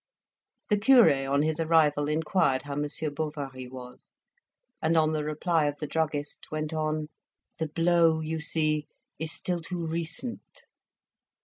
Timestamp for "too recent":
9.61-10.65